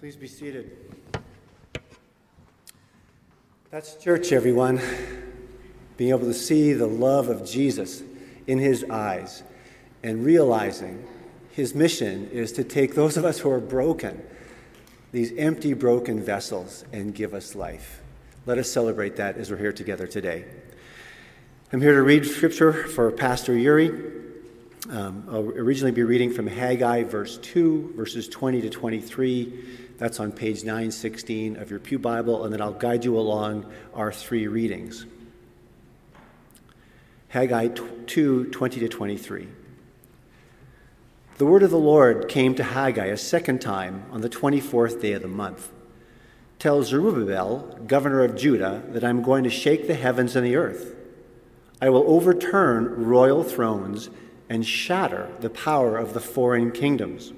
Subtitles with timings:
[0.00, 0.70] Please be seated.
[3.72, 4.80] That's church, everyone.
[5.96, 8.04] Being able to see the love of Jesus
[8.46, 9.42] in his eyes
[10.04, 11.04] and realizing
[11.50, 14.22] his mission is to take those of us who are broken,
[15.10, 18.00] these empty, broken vessels, and give us life.
[18.46, 20.44] Let us celebrate that as we're here together today.
[21.72, 23.88] I'm here to read scripture for Pastor Yuri.
[24.90, 29.86] Um, I'll originally be reading from Haggai, verse 2, verses 20 to 23.
[29.98, 34.12] That's on page 916 of your Pew Bible, and then I'll guide you along our
[34.12, 35.06] three readings.
[37.28, 37.68] Haggai
[38.06, 39.48] 2 20 to 23.
[41.36, 45.12] The word of the Lord came to Haggai a second time on the 24th day
[45.12, 45.70] of the month.
[46.58, 50.94] Tell Zerubbabel, governor of Judah, that I'm going to shake the heavens and the earth.
[51.80, 54.10] I will overturn royal thrones
[54.48, 57.32] and shatter the power of the foreign kingdoms.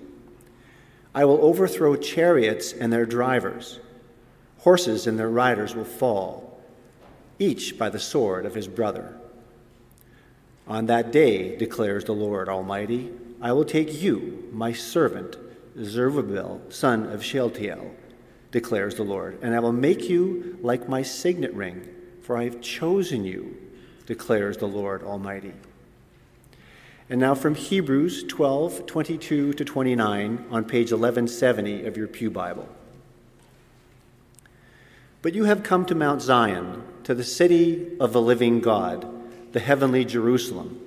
[1.15, 3.81] I will overthrow chariots and their drivers.
[4.59, 6.61] Horses and their riders will fall,
[7.39, 9.17] each by the sword of his brother.
[10.69, 15.37] On that day, declares the Lord Almighty, I will take you, my servant,
[15.83, 17.91] Zerubbabel, son of Shealtiel,
[18.53, 21.89] declares the Lord, and I will make you like my signet ring,
[22.23, 23.57] for I have chosen you,
[24.07, 25.55] declares the Lord Almighty.
[27.11, 32.69] And now from Hebrews 12, 22 to 29 on page 1170 of your Pew Bible.
[35.21, 39.09] But you have come to Mount Zion, to the city of the living God,
[39.51, 40.81] the heavenly Jerusalem.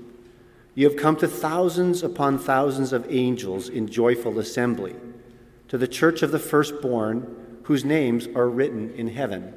[0.76, 4.96] You have come to thousands upon thousands of angels in joyful assembly,
[5.68, 9.54] to the church of the firstborn, whose names are written in heaven.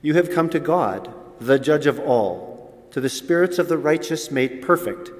[0.00, 4.30] You have come to God, the judge of all, to the spirits of the righteous
[4.30, 5.10] made perfect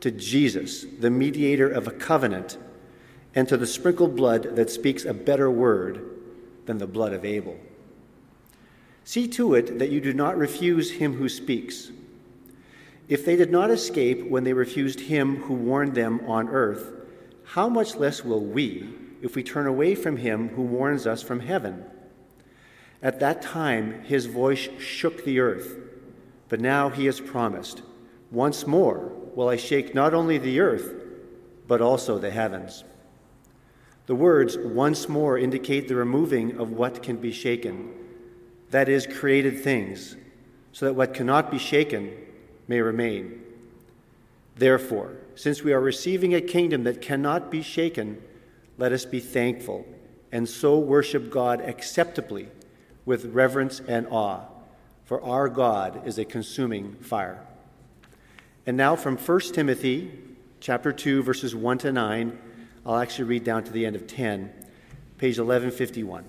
[0.00, 2.56] to Jesus, the mediator of a covenant,
[3.34, 6.04] and to the sprinkled blood that speaks a better word
[6.66, 7.58] than the blood of Abel.
[9.04, 11.90] See to it that you do not refuse him who speaks.
[13.08, 16.92] If they did not escape when they refused him who warned them on earth,
[17.44, 18.88] how much less will we
[19.20, 21.84] if we turn away from him who warns us from heaven?
[23.02, 25.76] At that time, his voice shook the earth,
[26.48, 27.82] but now he has promised,
[28.30, 30.94] once more will I shake not only the earth,
[31.66, 32.84] but also the heavens.
[34.06, 37.94] The words once more indicate the removing of what can be shaken,
[38.70, 40.16] that is, created things,
[40.72, 42.12] so that what cannot be shaken
[42.66, 43.42] may remain.
[44.56, 48.20] Therefore, since we are receiving a kingdom that cannot be shaken,
[48.78, 49.86] let us be thankful
[50.32, 52.48] and so worship God acceptably
[53.04, 54.42] with reverence and awe,
[55.04, 57.44] for our God is a consuming fire.
[58.66, 60.10] And now from 1 Timothy
[60.60, 62.38] chapter 2 verses 1 to 9,
[62.84, 64.52] I'll actually read down to the end of 10,
[65.18, 66.24] page 1151.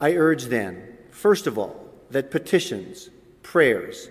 [0.00, 3.10] I urge then, first of all, that petitions,
[3.42, 4.08] prayers,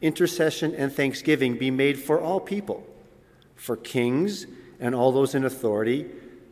[0.00, 2.86] intercession, and thanksgiving be made for all people,
[3.54, 4.46] for kings
[4.80, 6.06] and all those in authority,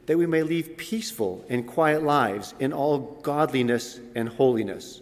[0.07, 5.01] that we may lead peaceful and quiet lives in all godliness and holiness.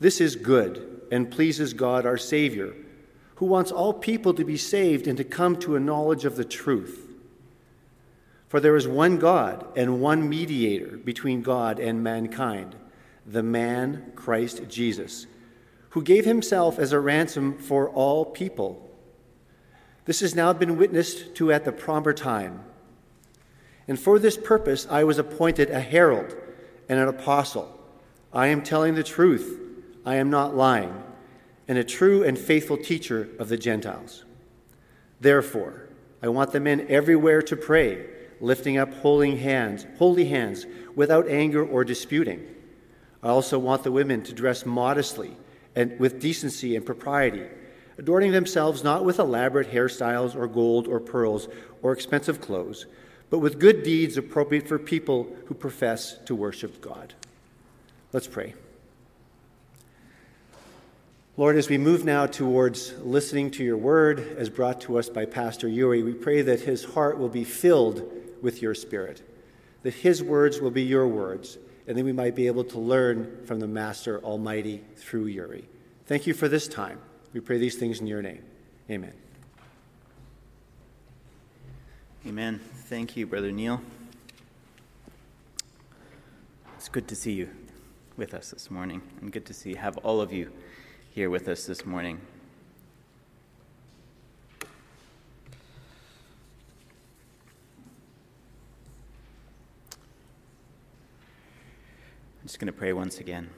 [0.00, 2.74] This is good and pleases God our Savior,
[3.34, 6.44] who wants all people to be saved and to come to a knowledge of the
[6.44, 7.06] truth.
[8.48, 12.74] For there is one God and one mediator between God and mankind,
[13.26, 15.26] the man Christ Jesus,
[15.90, 18.90] who gave himself as a ransom for all people.
[20.06, 22.64] This has now been witnessed to at the proper time.
[23.86, 26.34] And for this purpose I was appointed a herald
[26.88, 27.78] and an apostle.
[28.32, 29.58] I am telling the truth.
[30.04, 31.02] I am not lying,
[31.68, 34.24] and a true and faithful teacher of the Gentiles.
[35.20, 35.88] Therefore,
[36.22, 38.06] I want the men everywhere to pray,
[38.40, 42.44] lifting up holy hands, holy hands, without anger or disputing.
[43.22, 45.36] I also want the women to dress modestly
[45.76, 47.46] and with decency and propriety,
[47.98, 51.48] adorning themselves not with elaborate hairstyles or gold or pearls
[51.82, 52.86] or expensive clothes,
[53.30, 57.14] but with good deeds appropriate for people who profess to worship God.
[58.12, 58.54] Let's pray.
[61.38, 65.24] Lord, as we move now towards listening to your word as brought to us by
[65.24, 68.02] Pastor Yuri, we pray that his heart will be filled
[68.42, 69.26] with your spirit,
[69.82, 71.56] that his words will be your words,
[71.86, 75.64] and that we might be able to learn from the Master Almighty through Yuri.
[76.04, 76.98] Thank you for this time.
[77.32, 78.42] We pray these things in your name.
[78.90, 79.14] Amen.
[82.26, 82.60] Amen.
[82.88, 83.80] Thank you, Brother Neil.
[86.76, 87.48] It's good to see you
[88.18, 90.52] with us this morning, and good to see have all of you
[91.14, 92.18] here with us this morning.
[94.62, 94.68] I'm
[102.46, 103.50] just going to pray once again.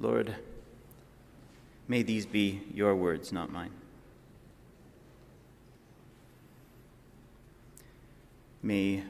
[0.00, 0.34] Lord,
[1.86, 3.79] may these be your words, not mine.
[8.62, 9.02] May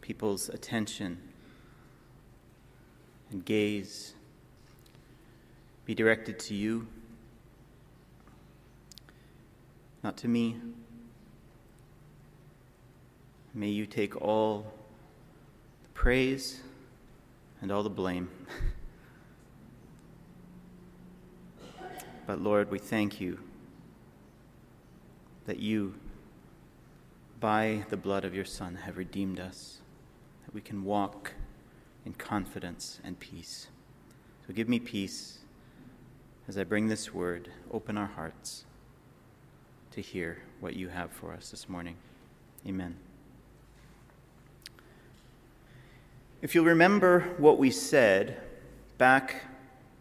[0.00, 1.18] people's attention
[3.30, 4.14] and gaze
[5.86, 6.86] be directed to you,
[10.02, 10.56] not to me.
[13.54, 14.66] May you take all
[15.82, 16.60] the praise
[17.62, 18.28] and all the blame.
[22.26, 23.38] but Lord, we thank you
[25.46, 25.94] that you,
[27.44, 29.82] by the blood of your Son, have redeemed us,
[30.46, 31.32] that we can walk
[32.06, 33.66] in confidence and peace.
[34.46, 35.40] So give me peace
[36.48, 38.64] as I bring this word, open our hearts
[39.90, 41.96] to hear what you have for us this morning.
[42.66, 42.96] Amen.
[46.40, 48.40] If you'll remember what we said
[48.96, 49.42] back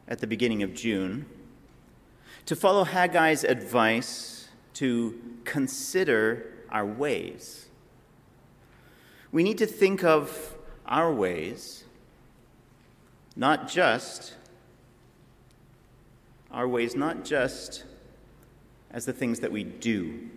[0.08, 1.26] at the beginning of June,
[2.46, 7.68] to follow Haggai's advice to consider our ways,
[9.32, 10.56] we need to think of
[10.86, 11.84] our ways
[13.36, 14.36] not just
[16.52, 17.84] our ways not just
[18.92, 20.30] as the things that we do.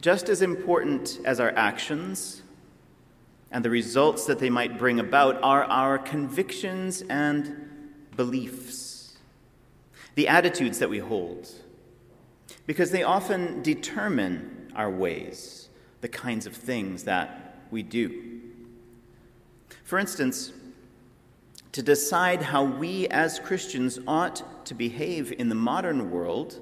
[0.00, 2.42] Just as important as our actions
[3.50, 9.16] and the results that they might bring about are our convictions and beliefs,
[10.14, 11.50] the attitudes that we hold,
[12.66, 15.68] because they often determine our ways,
[16.00, 18.40] the kinds of things that we do.
[19.84, 20.52] For instance,
[21.72, 26.60] to decide how we as Christians ought to behave in the modern world,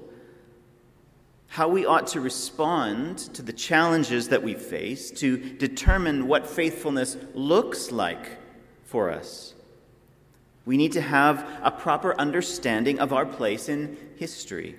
[1.47, 7.15] how we ought to respond to the challenges that we face, to determine what faithfulness
[7.35, 8.39] looks like
[8.83, 9.53] for us.
[10.65, 14.75] We need to have a proper understanding of our place in history.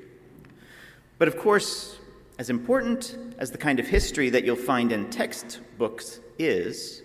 [1.18, 1.98] But of course,
[2.38, 7.02] as important as the kind of history that you'll find in textbooks is,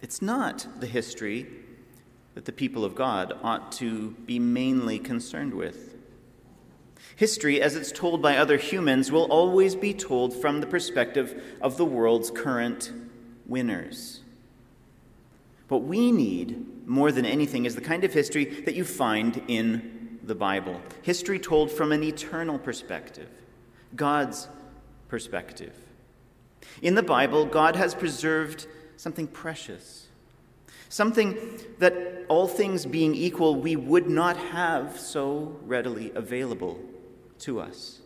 [0.00, 1.46] it's not the history
[2.34, 5.94] that the people of God ought to be mainly concerned with.
[7.16, 11.76] History, as it's told by other humans, will always be told from the perspective of
[11.76, 12.92] the world's current
[13.46, 14.20] winners.
[15.68, 19.93] What we need more than anything is the kind of history that you find in
[20.26, 23.28] the Bible history told from an eternal perspective,
[23.94, 24.48] God's
[25.08, 25.74] perspective.
[26.82, 28.66] In the Bible, God has preserved
[28.96, 30.08] something precious
[30.94, 31.36] something
[31.80, 36.78] that, all things being equal, we would not have so readily available
[37.40, 38.00] to us.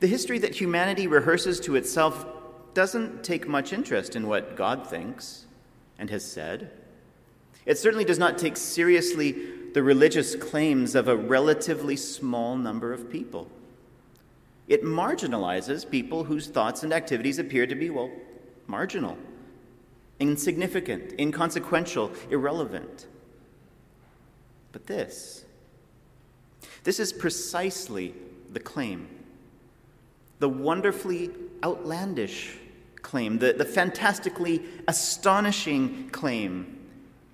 [0.00, 2.24] The history that humanity rehearses to itself
[2.72, 5.44] doesn't take much interest in what God thinks
[5.98, 6.70] and has said.
[7.66, 9.34] It certainly does not take seriously
[9.76, 13.46] the religious claims of a relatively small number of people.
[14.68, 18.10] It marginalizes people whose thoughts and activities appear to be, well,
[18.66, 19.18] marginal
[20.18, 23.06] insignificant, inconsequential, irrelevant.
[24.72, 25.44] But this,
[26.82, 28.14] this is precisely
[28.54, 29.06] the claim,
[30.38, 32.56] the wonderfully outlandish
[33.02, 36.78] claim, the, the fantastically astonishing claim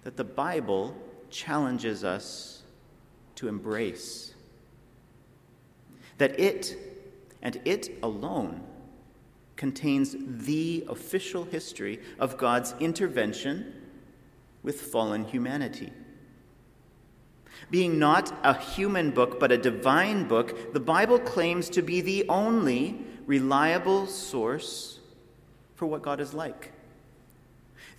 [0.02, 0.96] that the Bible
[1.32, 2.62] challenges us
[3.36, 4.34] to embrace.
[6.18, 6.76] That it,
[7.40, 8.62] and it alone,
[9.56, 13.74] contains the official history of God's intervention
[14.62, 15.92] with fallen humanity.
[17.70, 22.28] Being not a human book, but a divine book, the Bible claims to be the
[22.28, 25.00] only reliable source
[25.74, 26.72] for what God is like.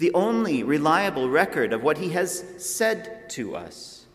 [0.03, 4.05] The only reliable record of what He has said to us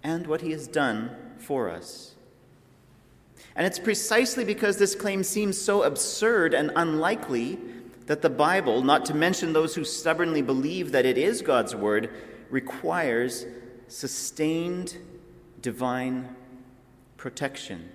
[0.00, 2.14] and what He has done for us.
[3.56, 7.58] And it's precisely because this claim seems so absurd and unlikely
[8.06, 12.08] that the Bible, not to mention those who stubbornly believe that it is God's Word,
[12.48, 13.44] requires
[13.88, 14.98] sustained
[15.60, 16.28] divine
[17.16, 17.90] protection.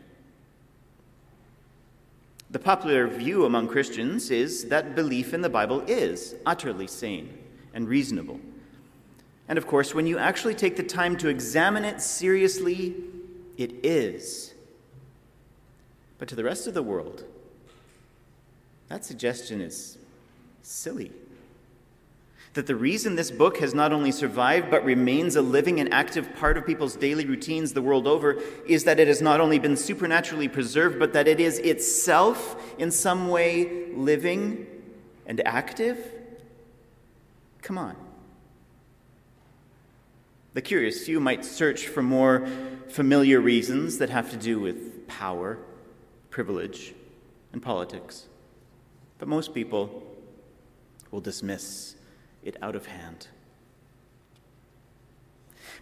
[2.49, 7.37] The popular view among Christians is that belief in the Bible is utterly sane
[7.73, 8.39] and reasonable.
[9.49, 12.95] And of course, when you actually take the time to examine it seriously,
[13.57, 14.53] it is.
[16.17, 17.25] But to the rest of the world,
[18.87, 19.97] that suggestion is
[20.61, 21.11] silly.
[22.57, 26.35] That the reason this book has not only survived but remains a living and active
[26.37, 29.77] part of people's daily routines the world over is that it has not only been
[29.77, 34.65] supernaturally preserved, but that it is itself in some way living
[35.27, 35.99] and active?
[37.61, 37.95] Come on.
[40.55, 42.47] The curious few might search for more
[42.89, 45.59] familiar reasons that have to do with power,
[46.31, 46.95] privilege,
[47.53, 48.25] and politics.
[49.19, 50.01] But most people
[51.11, 51.96] will dismiss
[52.47, 53.27] it out of hand.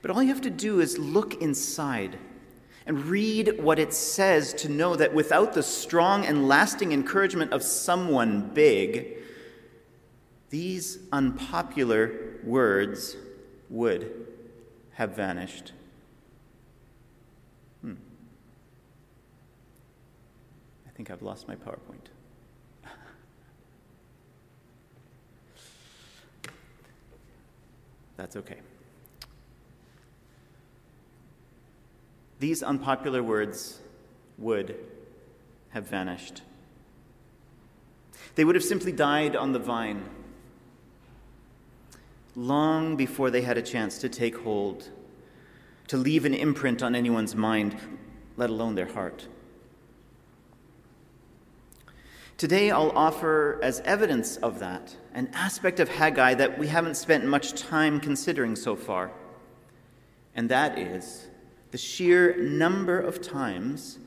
[0.02, 2.18] But all you have to do is look inside
[2.86, 7.64] and read what it says to know that without the strong and lasting encouragement of
[7.64, 9.18] someone big,
[10.50, 13.18] these unpopular words
[13.70, 14.28] would
[14.94, 15.72] have vanished.
[17.82, 17.96] Hmm.
[20.86, 22.10] I think I've lost my PowerPoint.
[28.18, 28.60] That's okay.
[32.40, 33.80] These unpopular words
[34.38, 34.76] would
[35.70, 36.42] have vanished.
[38.36, 40.04] They would have simply died on the vine
[42.36, 44.90] long before they had a chance to take hold,
[45.88, 47.78] to leave an imprint on anyone's mind,
[48.36, 49.28] let alone their heart.
[52.38, 57.24] Today, I'll offer as evidence of that an aspect of Haggai that we haven't spent
[57.24, 59.12] much time considering so far,
[60.36, 61.28] and that is
[61.72, 64.00] the sheer number of times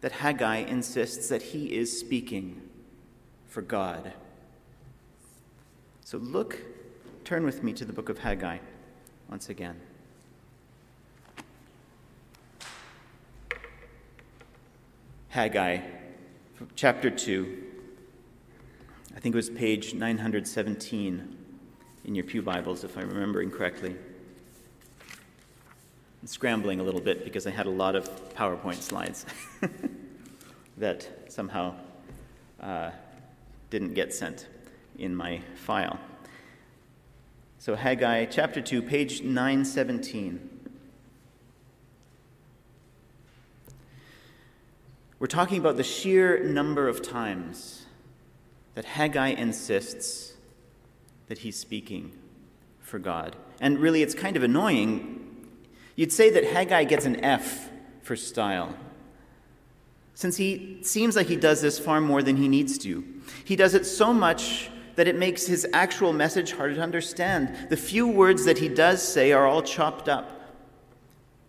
[0.00, 2.62] that Haggai insists that he is speaking
[3.46, 4.14] for God.
[6.00, 6.58] So look,
[7.24, 8.58] turn with me to the book of Haggai
[9.28, 9.78] once again.
[15.28, 15.80] Haggai,
[16.76, 17.72] chapter 2.
[19.24, 21.36] I think it was page 917
[22.04, 23.96] in your Pew Bibles, if I'm remembering correctly.
[26.20, 29.24] I'm scrambling a little bit because I had a lot of PowerPoint slides
[30.76, 31.74] that somehow
[32.60, 32.90] uh,
[33.70, 34.46] didn't get sent
[34.98, 35.98] in my file.
[37.58, 40.50] So, Haggai chapter 2, page 917.
[45.18, 47.83] We're talking about the sheer number of times
[48.74, 50.34] that Haggai insists
[51.28, 52.12] that he's speaking
[52.80, 53.36] for God.
[53.60, 55.48] And really, it's kind of annoying.
[55.96, 57.70] You'd say that Haggai gets an F
[58.02, 58.74] for style,
[60.14, 63.02] since he seems like he does this far more than he needs to.
[63.44, 67.70] He does it so much that it makes his actual message harder to understand.
[67.70, 70.30] The few words that he does say are all chopped up,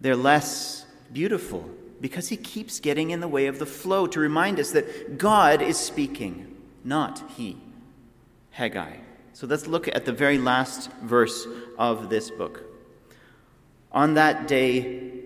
[0.02, 1.70] they're less beautiful
[2.02, 5.62] because he keeps getting in the way of the flow to remind us that God
[5.62, 6.55] is speaking
[6.86, 7.58] not he,
[8.52, 8.98] Haggai.
[9.34, 11.46] So let's look at the very last verse
[11.78, 12.64] of this book.
[13.92, 15.24] On that day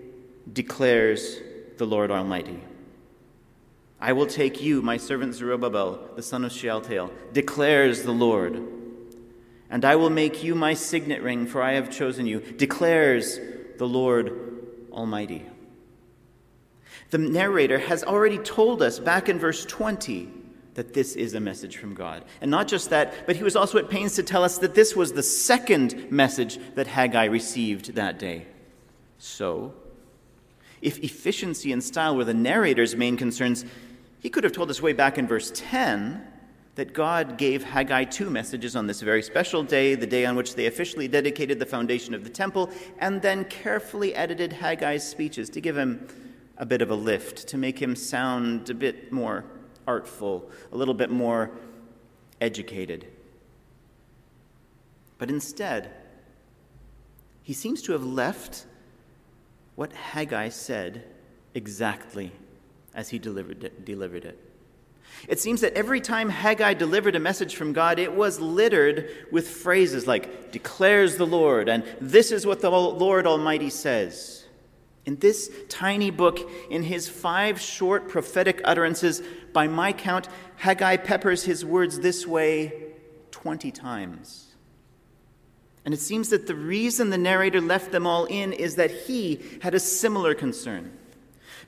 [0.51, 1.39] declares
[1.77, 2.63] the Lord Almighty.
[3.99, 8.63] I will take you, my servant Zerubbabel, the son of Shealtiel, declares the Lord.
[9.69, 13.39] And I will make you my signet ring, for I have chosen you, declares
[13.77, 14.33] the Lord
[14.91, 15.45] Almighty.
[17.09, 20.38] The narrator has already told us back in verse 20
[20.79, 22.23] that this is a message from God.
[22.39, 24.95] And not just that, but he was also at pains to tell us that this
[24.95, 28.45] was the second message that Haggai received that day.
[29.17, 29.73] So,
[30.81, 33.65] if efficiency and style were the narrator's main concerns,
[34.21, 36.25] he could have told us way back in verse 10
[36.75, 40.55] that God gave Haggai two messages on this very special day, the day on which
[40.55, 42.69] they officially dedicated the foundation of the temple,
[42.99, 46.07] and then carefully edited Haggai's speeches to give him
[46.57, 49.43] a bit of a lift, to make him sound a bit more
[49.89, 51.49] artful, a little bit more
[52.39, 53.07] educated.
[55.17, 55.89] But instead,
[57.41, 58.67] he seems to have left
[59.75, 61.05] what Haggai said
[61.55, 62.31] exactly
[62.93, 63.83] as he delivered it.
[63.83, 64.37] Delivered it.
[65.27, 69.49] It seems that every time Haggai delivered a message from God, it was littered with
[69.49, 74.38] phrases like, declares the Lord, and this is what the Lord Almighty says.
[75.09, 79.23] In this tiny book, in his five short prophetic utterances,
[79.53, 82.93] by my count, Haggai peppers his words this way
[83.31, 84.53] 20 times.
[85.83, 89.41] And it seems that the reason the narrator left them all in is that he
[89.63, 90.95] had a similar concern.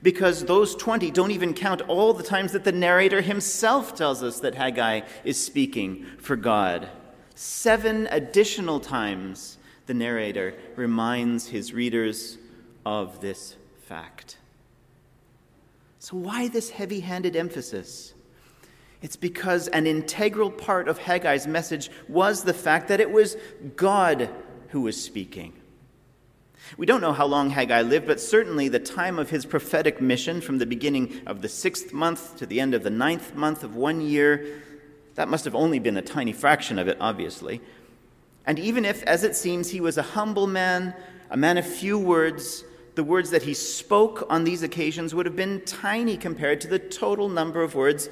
[0.04, 4.38] Because those 20 don't even count all the times that the narrator himself tells us
[4.38, 6.88] that Haggai is speaking for God.
[7.34, 12.38] Seven additional times the narrator reminds his readers
[12.84, 14.38] of this fact.
[15.98, 18.14] So, why this heavy handed emphasis?
[19.02, 23.36] It's because an integral part of Haggai's message was the fact that it was
[23.76, 24.30] God
[24.68, 25.52] who was speaking.
[26.76, 30.40] We don't know how long Haggai lived, but certainly the time of his prophetic mission,
[30.40, 33.76] from the beginning of the sixth month to the end of the ninth month of
[33.76, 34.62] one year,
[35.16, 37.60] that must have only been a tiny fraction of it, obviously.
[38.46, 40.94] And even if, as it seems, he was a humble man,
[41.30, 45.36] a man of few words, the words that he spoke on these occasions would have
[45.36, 48.08] been tiny compared to the total number of words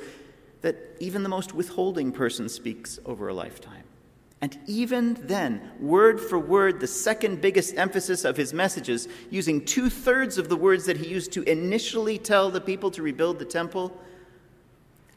[0.63, 3.85] that even the most withholding person speaks over a lifetime.
[4.43, 9.91] And even then, word for word, the second biggest emphasis of his messages, using two
[9.91, 13.45] thirds of the words that he used to initially tell the people to rebuild the
[13.45, 13.93] temple,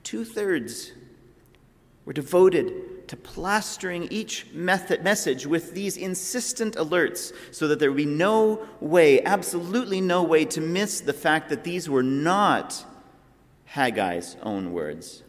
[0.04, 0.92] two thirds
[2.04, 2.74] were devoted
[3.08, 8.66] to plastering each method, message with these insistent alerts so that there would be no
[8.80, 12.86] way, absolutely no way, to miss the fact that these were not
[13.74, 15.24] Haggai's own words.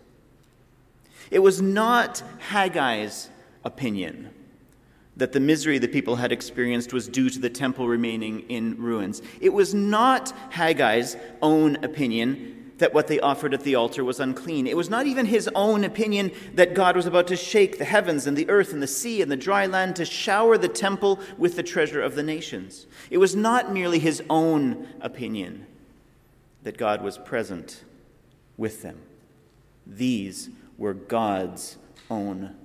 [1.31, 3.31] It was not Haggai's
[3.65, 4.31] opinion
[5.17, 9.23] that the misery the people had experienced was due to the temple remaining in ruins.
[9.41, 14.67] It was not Haggai's own opinion that what they offered at the altar was unclean.
[14.67, 18.27] It was not even his own opinion that God was about to shake the heavens
[18.27, 21.57] and the earth and the sea and the dry land to shower the temple with
[21.57, 22.87] the treasure of the nations.
[23.11, 25.67] It was not merely his own opinion
[26.65, 27.85] that God was present
[28.57, 29.01] with them.
[29.87, 31.77] These were God's
[32.11, 32.57] own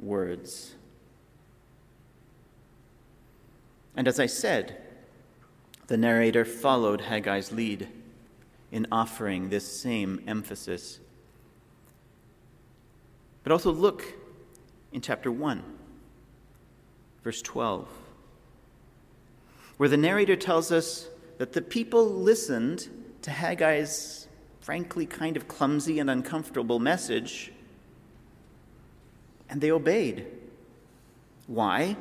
[0.00, 0.74] words.
[3.96, 4.80] And as I said,
[5.86, 7.88] the narrator followed Haggai's lead
[8.74, 10.98] in offering this same emphasis.
[13.44, 14.04] But also look
[14.92, 15.62] in chapter 1,
[17.22, 17.86] verse 12,
[19.76, 22.88] where the narrator tells us that the people listened
[23.22, 24.26] to Haggai's
[24.60, 27.52] frankly kind of clumsy and uncomfortable message
[29.48, 30.26] and they obeyed.
[31.46, 31.96] Why?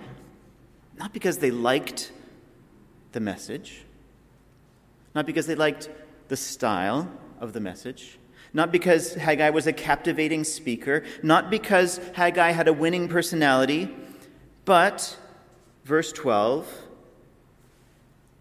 [0.97, 2.11] Not because they liked
[3.11, 3.83] the message,
[5.13, 5.89] not because they liked
[6.33, 8.17] the style of the message,
[8.53, 13.87] not because Haggai was a captivating speaker, not because Haggai had a winning personality,
[14.65, 15.15] but,
[15.85, 16.67] verse 12,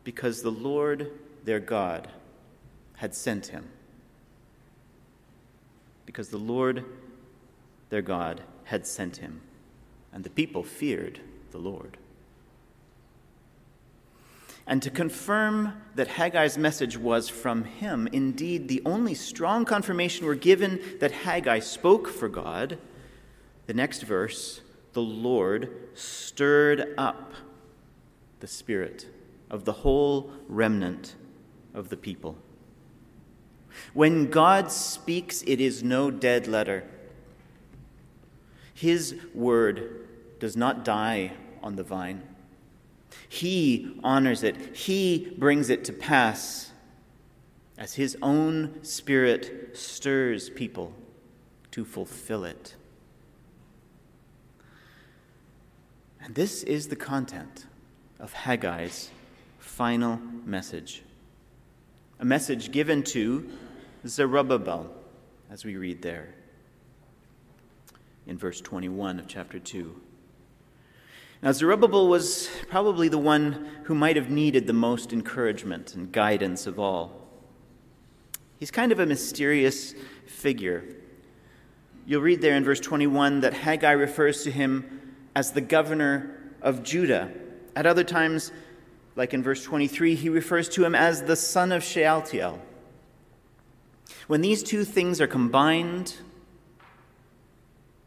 [0.05, 1.11] because the Lord
[1.44, 2.09] their God
[2.94, 3.68] had sent him.
[6.07, 6.87] Because the Lord
[7.90, 9.42] their God had sent him,
[10.14, 11.98] and the people feared the Lord.
[14.66, 20.35] And to confirm that Haggai's message was from him, indeed, the only strong confirmation we're
[20.35, 22.79] given that Haggai spoke for God,
[23.66, 24.61] the next verse,
[24.92, 27.33] the Lord stirred up
[28.40, 29.07] the spirit
[29.51, 31.16] of the whole remnant
[31.75, 32.37] of the people.
[33.94, 36.85] When God speaks, it is no dead letter.
[38.75, 40.09] His word
[40.40, 42.22] does not die on the vine.
[43.29, 46.72] He honors it, He brings it to pass
[47.79, 50.92] as His own Spirit stirs people
[51.72, 52.77] to fulfill it.
[56.20, 57.66] And this is the content
[58.20, 59.11] of Haggai's
[59.59, 61.03] final message.
[62.20, 63.51] A message given to
[64.07, 64.90] Zerubbabel,
[65.51, 66.35] as we read there
[68.27, 70.01] in verse 21 of chapter 2.
[71.42, 76.68] Now, Zerubbabel was probably the one who might have needed the most encouragement and guidance
[76.68, 77.20] of all.
[78.61, 79.92] He's kind of a mysterious
[80.24, 80.85] figure.
[82.07, 86.85] You'll read there in verse 21 that Haggai refers to him as the governor of
[86.85, 87.33] Judah.
[87.74, 88.52] At other times,
[89.16, 92.62] like in verse 23, he refers to him as the son of Shealtiel.
[94.28, 96.18] When these two things are combined,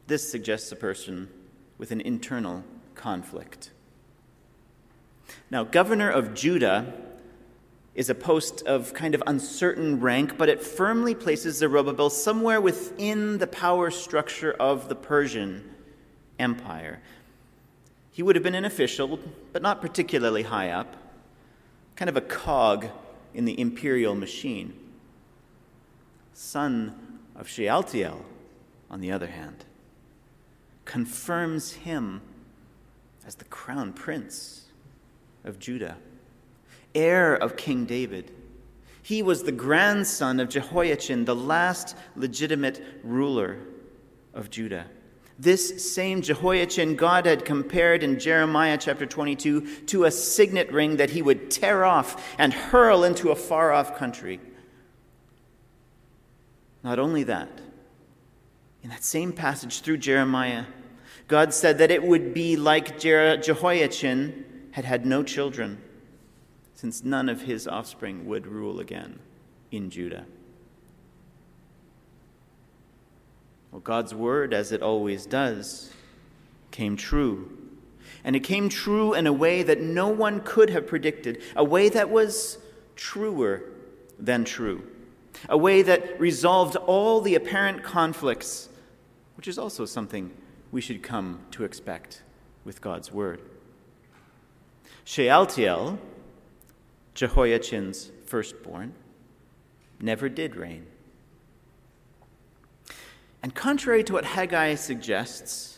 [0.07, 1.29] this suggests a person
[1.77, 2.63] with an internal
[3.05, 3.69] conflict.
[5.51, 6.91] Now, governor of Judah
[7.93, 13.37] is a post of kind of uncertain rank, but it firmly places Zerubbabel somewhere within
[13.37, 15.69] the power structure of the Persian
[16.39, 16.99] Empire.
[18.09, 19.19] He would have been an official,
[19.53, 20.95] but not particularly high up,
[21.95, 22.87] kind of a cog
[23.35, 24.73] in the imperial machine.
[26.33, 28.25] Son of Shealtiel,
[28.89, 29.63] on the other hand
[30.85, 32.21] confirms him
[33.25, 34.65] as the crown prince
[35.43, 35.97] of Judah,
[36.93, 38.31] heir of King David.
[39.01, 43.57] He was the grandson of Jehoiachin, the last legitimate ruler
[44.33, 44.85] of Judah.
[45.37, 51.09] This same Jehoiachin, God had compared in Jeremiah chapter 22 to a signet ring that
[51.09, 54.39] he would tear off and hurl into a far off country.
[56.83, 57.49] Not only that,
[58.81, 60.65] in that same passage through Jeremiah,
[61.27, 65.81] God said that it would be like Jehoiachin had had no children,
[66.75, 69.19] since none of his offspring would rule again
[69.71, 70.25] in Judah.
[73.71, 75.91] Well, God's word, as it always does,
[76.71, 77.51] came true.
[78.23, 81.89] And it came true in a way that no one could have predicted, a way
[81.89, 82.57] that was
[82.95, 83.63] truer
[84.19, 84.87] than true,
[85.49, 88.69] a way that resolved all the apparent conflicts,
[89.37, 90.31] which is also something
[90.75, 92.21] we should come to expect
[92.65, 93.39] with God's word.
[95.05, 95.97] Shealtiel,
[97.13, 98.93] Jehoiachin's firstborn,
[100.01, 100.85] never did reign.
[103.41, 105.77] And contrary to what Haggai suggests,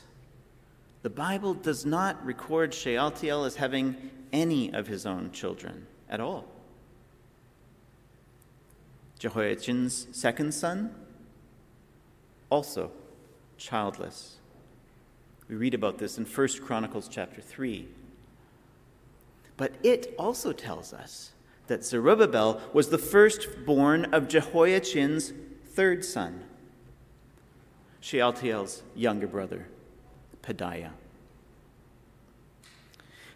[1.03, 6.45] the Bible does not record Shealtiel as having any of his own children at all.
[9.19, 10.95] Jehoiachin's second son,
[12.49, 12.89] also
[13.59, 14.36] childless.
[15.49, 17.87] We read about this in 1 Chronicles chapter 3.
[19.55, 21.31] But it also tells us
[21.67, 25.33] that Zerubbabel was the firstborn of Jehoiachin's
[25.73, 26.43] third son,
[27.99, 29.67] Shealtiel's younger brother,
[30.43, 30.91] Pedaiah.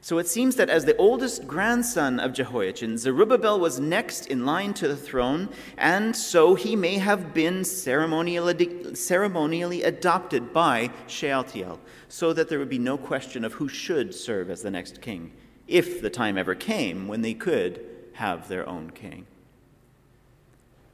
[0.04, 4.74] So it seems that as the oldest grandson of Jehoiachin, Zerubbabel was next in line
[4.74, 12.34] to the throne, and so he may have been ceremonially, ceremonially adopted by Shealtiel, so
[12.34, 15.34] that there would be no question of who should serve as the next king,
[15.68, 19.28] if the time ever came when they could have their own king.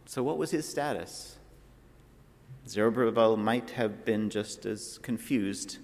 [0.05, 1.37] So, what was his status?
[2.67, 5.77] Zerubbabel might have been just as confused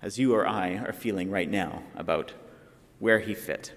[0.00, 2.34] as you or I are feeling right now about
[2.98, 3.72] where he fit.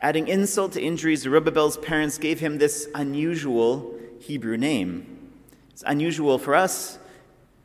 [0.00, 5.32] Adding insult to injury, Zerubbabel's parents gave him this unusual Hebrew name.
[5.70, 6.98] It's unusual for us,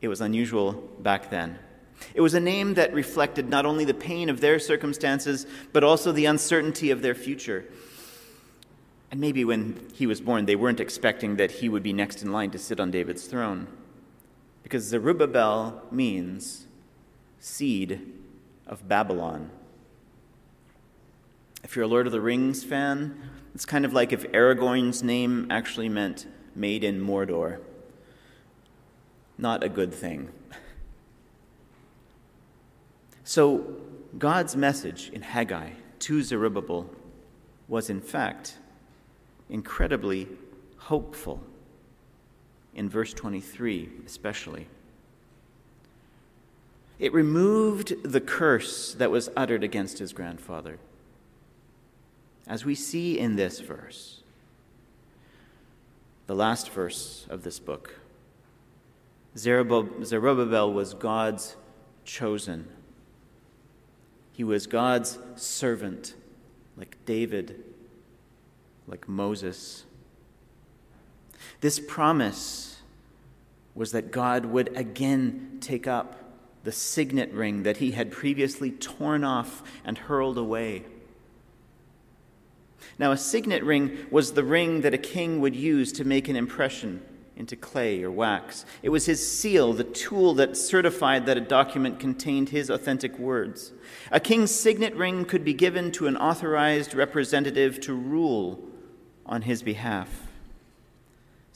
[0.00, 1.58] it was unusual back then.
[2.12, 6.12] It was a name that reflected not only the pain of their circumstances, but also
[6.12, 7.64] the uncertainty of their future.
[9.10, 12.32] And maybe when he was born, they weren't expecting that he would be next in
[12.32, 13.68] line to sit on David's throne.
[14.64, 16.66] Because Zerubbabel means
[17.38, 18.12] seed
[18.66, 19.50] of Babylon.
[21.62, 23.20] If you're a Lord of the Rings fan,
[23.54, 27.58] it's kind of like if Aragorn's name actually meant made in Mordor.
[29.38, 30.30] Not a good thing.
[33.24, 33.76] So,
[34.18, 36.88] God's message in Haggai to Zerubbabel
[37.66, 38.58] was, in fact,
[39.48, 40.28] incredibly
[40.76, 41.42] hopeful,
[42.74, 44.66] in verse 23 especially.
[46.98, 50.78] It removed the curse that was uttered against his grandfather.
[52.46, 54.20] As we see in this verse,
[56.26, 57.96] the last verse of this book,
[59.36, 61.56] Zerubbabel was God's
[62.04, 62.68] chosen.
[64.32, 66.14] He was God's servant,
[66.76, 67.64] like David,
[68.86, 69.84] like Moses.
[71.60, 72.82] This promise
[73.74, 76.23] was that God would again take up
[76.64, 80.84] the signet ring that he had previously torn off and hurled away.
[82.98, 86.36] Now, a signet ring was the ring that a king would use to make an
[86.36, 87.02] impression
[87.36, 88.64] into clay or wax.
[88.82, 93.72] It was his seal, the tool that certified that a document contained his authentic words.
[94.12, 98.62] A king's signet ring could be given to an authorized representative to rule
[99.26, 100.23] on his behalf.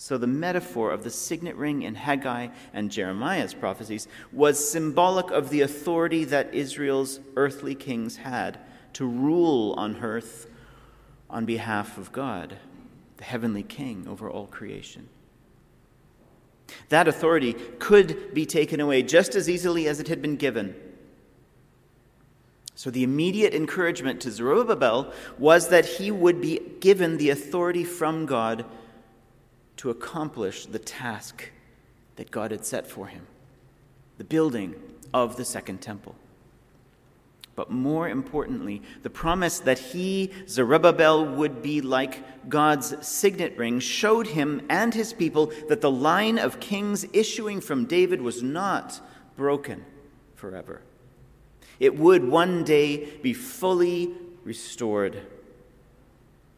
[0.01, 5.51] So, the metaphor of the signet ring in Haggai and Jeremiah's prophecies was symbolic of
[5.51, 8.61] the authority that Israel's earthly kings had
[8.93, 10.49] to rule on earth
[11.29, 12.59] on behalf of God,
[13.17, 15.09] the heavenly king over all creation.
[16.91, 20.77] That authority could be taken away just as easily as it had been given.
[22.77, 28.27] So, the immediate encouragement to Zerubbabel was that he would be given the authority from
[28.27, 28.65] God
[29.79, 31.51] to accomplish the task
[32.17, 33.27] that God had set for him
[34.19, 34.75] the building
[35.15, 36.15] of the second temple.
[37.55, 44.29] But more importantly, the promise that he, Zerubbabel, would be like God's signet ring showed
[44.29, 49.01] him and his people that the line of kings issuing from David was not
[49.37, 49.85] broken
[50.35, 50.83] forever.
[51.81, 54.13] It would one day be fully
[54.45, 55.21] restored.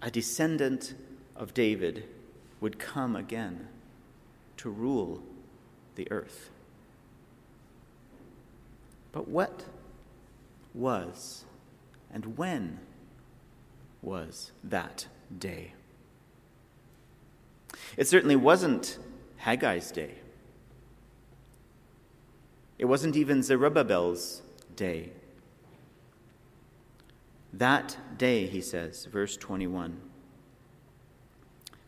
[0.03, 0.95] A descendant
[1.37, 2.05] of David
[2.61, 3.69] would come again
[4.59, 5.23] to rule
[5.95, 6.51] the earth.
[9.13, 9.65] But what
[10.75, 11.45] was
[12.13, 12.81] and when
[14.03, 15.75] was that day?
[17.97, 18.99] It certainly wasn't
[19.43, 20.17] Haggai's day.
[22.79, 24.43] It wasn't even Zerubbabel's
[24.75, 25.11] day.
[27.53, 30.01] That day, he says, verse 21,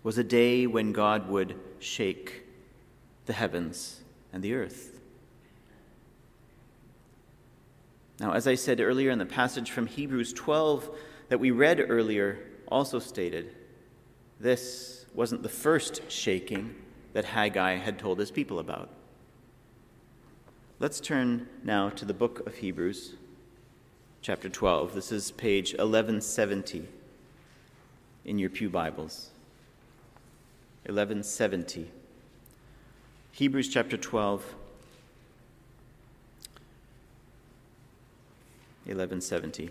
[0.02, 2.42] was a day when God would shake
[3.26, 4.00] the heavens
[4.32, 4.98] and the earth.
[8.20, 10.90] Now, as I said earlier in the passage from Hebrews 12
[11.28, 12.38] that we read earlier,
[12.68, 13.54] also stated
[14.38, 16.74] this wasn't the first shaking
[17.12, 18.90] that Haggai had told his people about.
[20.78, 23.14] Let's turn now to the book of Hebrews,
[24.20, 24.94] chapter 12.
[24.94, 26.88] This is page 1170
[28.24, 29.31] in your Pew Bibles.
[30.84, 31.90] 1170.
[33.32, 34.54] Hebrews chapter 12.
[38.84, 39.70] 1170.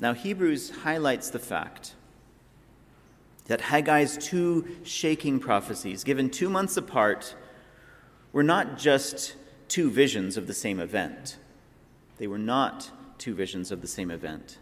[0.00, 1.94] Now, Hebrews highlights the fact
[3.46, 7.34] that Haggai's two shaking prophecies, given two months apart,
[8.32, 9.34] were not just
[9.66, 11.36] two visions of the same event.
[12.18, 14.58] They were not two visions of the same event.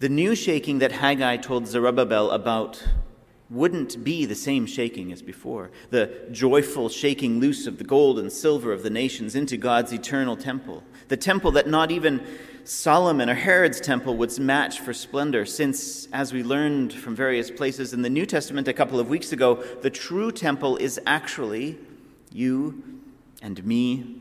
[0.00, 2.84] The new shaking that Haggai told Zerubbabel about
[3.50, 5.72] wouldn't be the same shaking as before.
[5.90, 10.36] The joyful shaking loose of the gold and silver of the nations into God's eternal
[10.36, 10.84] temple.
[11.08, 12.24] The temple that not even
[12.62, 17.92] Solomon or Herod's temple would match for splendor, since, as we learned from various places
[17.92, 21.76] in the New Testament a couple of weeks ago, the true temple is actually
[22.30, 23.00] you
[23.42, 24.20] and me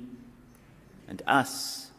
[1.07, 1.91] and us,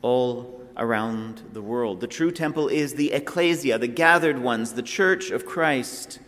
[0.00, 2.00] all around the world.
[2.00, 6.20] The true temple is the ecclesia, the gathered ones, the church of Christ,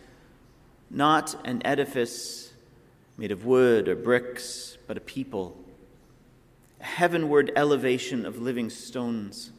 [0.89, 2.53] not an edifice
[3.17, 5.57] made of wood or bricks, but a people,
[6.79, 9.51] a heavenward elevation of living stones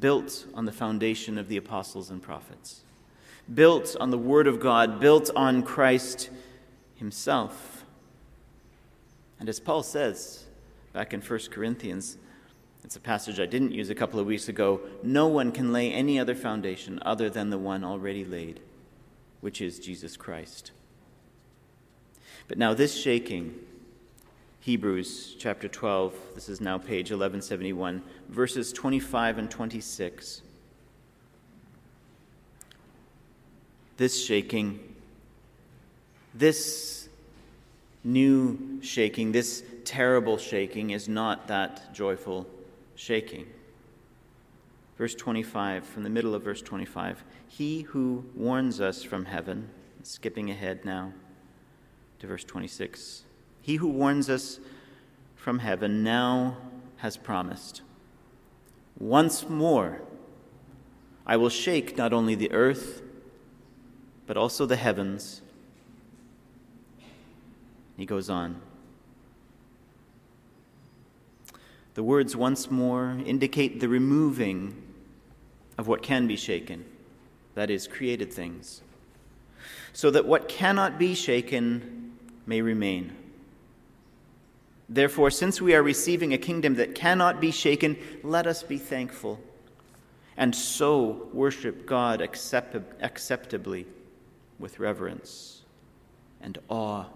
[0.00, 2.82] built on the foundation of the apostles and prophets,
[3.52, 6.30] built on the Word of God, built on Christ
[6.96, 7.84] Himself.
[9.40, 10.44] And as Paul says
[10.92, 12.18] back in 1 Corinthians,
[12.84, 14.80] it's a passage I didn't use a couple of weeks ago.
[15.02, 18.60] No one can lay any other foundation other than the one already laid,
[19.40, 20.70] which is Jesus Christ.
[22.46, 23.58] But now, this shaking
[24.60, 30.42] Hebrews chapter 12, this is now page 1171, verses 25 and 26.
[33.96, 34.94] This shaking,
[36.34, 37.08] this
[38.02, 42.46] new shaking, this terrible shaking is not that joyful
[42.94, 43.46] shaking.
[44.96, 49.70] Verse 25, from the middle of verse 25 He who warns us from heaven,
[50.02, 51.12] skipping ahead now
[52.18, 53.24] to verse 26
[53.64, 54.60] he who warns us
[55.34, 56.58] from heaven now
[56.98, 57.80] has promised.
[58.98, 60.02] Once more,
[61.24, 63.00] I will shake not only the earth,
[64.26, 65.40] but also the heavens.
[67.96, 68.60] He goes on.
[71.94, 74.82] The words once more indicate the removing
[75.78, 76.84] of what can be shaken,
[77.54, 78.82] that is, created things,
[79.92, 82.12] so that what cannot be shaken
[82.46, 83.16] may remain.
[84.88, 89.40] Therefore, since we are receiving a kingdom that cannot be shaken, let us be thankful
[90.36, 93.86] and so worship God accept- acceptably
[94.58, 95.62] with reverence
[96.40, 97.06] and awe.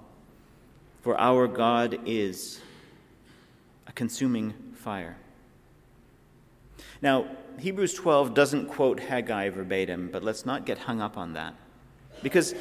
[1.03, 2.61] For our God is
[3.87, 5.17] a consuming fire.
[7.03, 7.27] Now,
[7.59, 11.55] Hebrews 12 doesn't quote Haggai verbatim, but let's not get hung up on that.
[12.23, 12.55] Because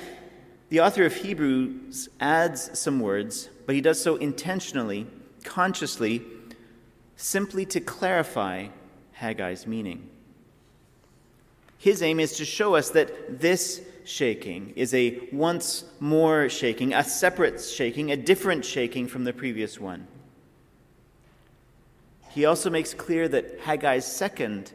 [0.70, 5.08] the author of Hebrews adds some words, but he does so intentionally,
[5.44, 6.24] consciously,
[7.16, 8.68] simply to clarify
[9.14, 10.10] Haggai's meaning.
[11.78, 17.04] His aim is to show us that this shaking is a once more shaking, a
[17.04, 20.08] separate shaking, a different shaking from the previous one.
[22.38, 24.72] He also makes clear that Haggai's second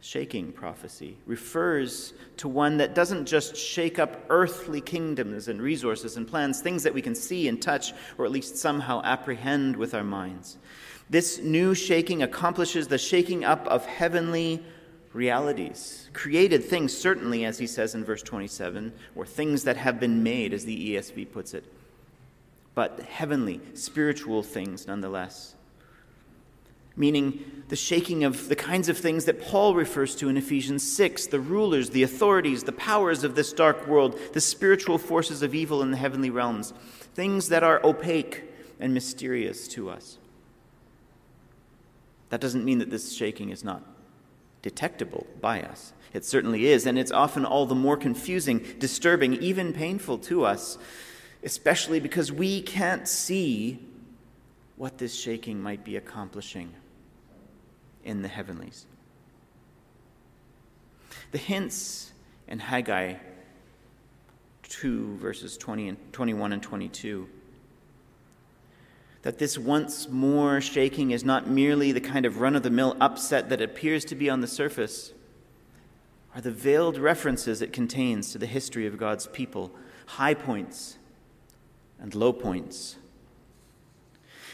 [0.00, 6.26] shaking prophecy refers to one that doesn't just shake up earthly kingdoms and resources and
[6.26, 10.02] plans, things that we can see and touch, or at least somehow apprehend with our
[10.02, 10.56] minds.
[11.10, 14.64] This new shaking accomplishes the shaking up of heavenly
[15.12, 20.22] realities, created things, certainly, as he says in verse 27, or things that have been
[20.22, 21.64] made, as the ESV puts it,
[22.74, 25.56] but heavenly, spiritual things nonetheless
[26.96, 31.28] meaning the shaking of the kinds of things that Paul refers to in Ephesians 6
[31.28, 35.80] the rulers, the authorities, the powers of this dark world, the spiritual forces of evil
[35.80, 36.74] in the heavenly realms,
[37.14, 38.44] things that are opaque
[38.78, 40.18] and mysterious to us.
[42.28, 43.82] That doesn't mean that this shaking is not
[44.60, 45.92] detectable by us.
[46.12, 50.76] It certainly is, and it's often all the more confusing, disturbing, even painful to us,
[51.42, 53.78] especially because we can't see
[54.76, 56.74] what this shaking might be accomplishing
[58.04, 58.86] in the heavenlies.
[61.30, 62.12] The hints
[62.48, 63.14] in Haggai
[64.64, 67.28] 2, verses 20 and 21 and 22
[69.22, 72.96] that this once more shaking is not merely the kind of run of the mill
[73.00, 75.12] upset that appears to be on the surface,
[76.34, 79.70] are the veiled references it contains to the history of God's people,
[80.06, 80.98] high points
[82.00, 82.96] and low points.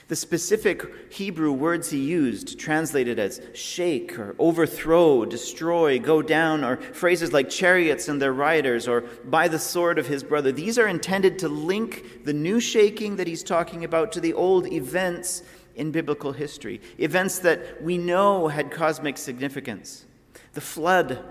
[0.09, 6.79] The specific Hebrew words he used, translated as shake or overthrow, destroy, go down, or
[6.79, 10.89] phrases like chariots and their riders or by the sword of his brother, these are
[10.89, 15.43] intended to link the new shaking that he's talking about to the old events
[15.77, 20.07] in biblical history, events that we know had cosmic significance.
[20.55, 21.23] The flood,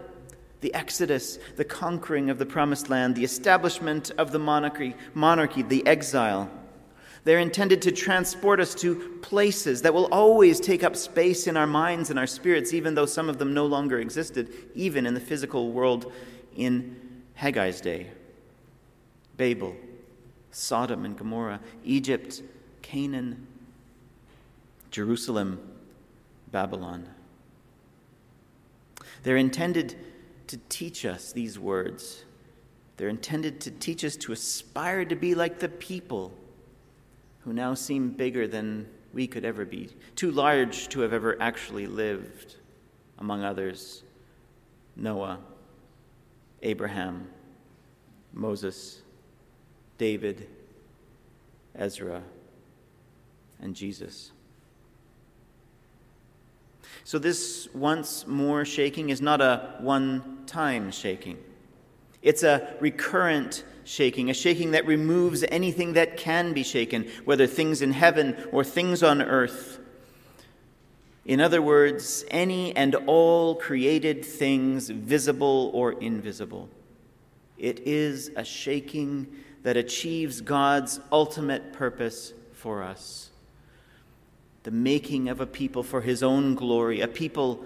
[0.61, 5.85] the exodus, the conquering of the promised land, the establishment of the monarchy, monarchy the
[5.87, 6.49] exile.
[7.27, 11.67] They're intended to transport us to places that will always take up space in our
[11.67, 15.19] minds and our spirits, even though some of them no longer existed, even in the
[15.19, 16.09] physical world
[16.55, 16.95] in
[17.37, 18.11] Haggai's day.
[19.35, 19.75] Babel,
[20.51, 22.43] Sodom and Gomorrah, Egypt,
[22.81, 23.45] Canaan,
[24.89, 25.59] Jerusalem,
[26.53, 27.09] Babylon.
[29.23, 29.97] They're intended
[30.47, 32.23] to teach us these words.
[32.95, 36.31] They're intended to teach us to aspire to be like the people
[37.47, 41.87] who now seem bigger than we could ever be, too large to have ever actually
[41.87, 42.57] lived,
[43.19, 44.03] among others
[44.97, 45.39] Noah,
[46.61, 47.29] Abraham,
[48.33, 49.01] Moses,
[49.97, 50.49] David,
[51.73, 52.21] Ezra,
[53.61, 54.33] and Jesus.
[57.05, 61.37] So, this once more shaking is not a one time shaking.
[62.21, 67.81] It's a recurrent shaking, a shaking that removes anything that can be shaken, whether things
[67.81, 69.79] in heaven or things on earth.
[71.25, 76.69] In other words, any and all created things, visible or invisible.
[77.57, 79.27] It is a shaking
[79.63, 83.31] that achieves God's ultimate purpose for us
[84.63, 87.63] the making of a people for his own glory, a people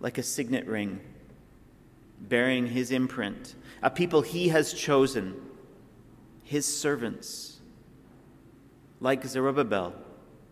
[0.00, 0.98] like a signet ring
[2.18, 3.54] bearing his imprint,
[3.86, 5.32] a people he has chosen,
[6.42, 7.60] his servants,
[8.98, 9.94] like Zerubbabel,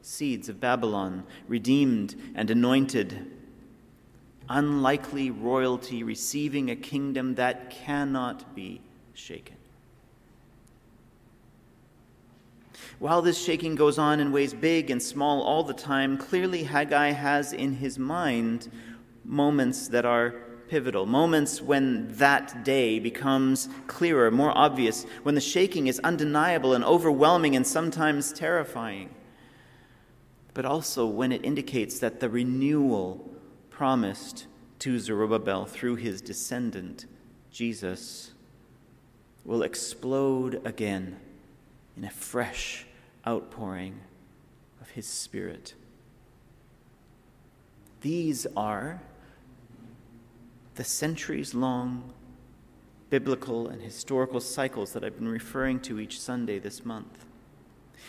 [0.02, 3.32] seeds of Babylon, redeemed and anointed,
[4.48, 8.80] unlikely royalty receiving a kingdom that cannot be
[9.14, 9.56] shaken.
[13.00, 17.10] While this shaking goes on in ways big and small all the time, clearly Haggai
[17.10, 18.70] has in his mind
[19.24, 20.36] moments that are
[20.74, 26.82] pivotal, moments when that day becomes clearer, more obvious, when the shaking is undeniable and
[26.82, 29.08] overwhelming and sometimes terrifying,
[30.52, 33.24] but also when it indicates that the renewal
[33.70, 34.48] promised
[34.80, 37.06] to Zerubbabel through his descendant,
[37.52, 38.32] Jesus,
[39.44, 41.20] will explode again
[41.96, 42.84] in a fresh
[43.24, 44.00] outpouring
[44.80, 45.74] of his Spirit.
[48.00, 49.00] These are
[50.74, 52.12] the centuries long
[53.10, 57.24] biblical and historical cycles that I've been referring to each Sunday this month.